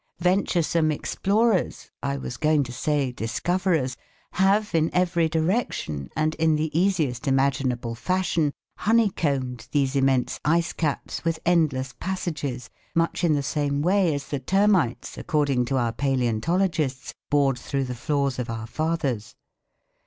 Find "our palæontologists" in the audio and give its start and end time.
15.77-17.13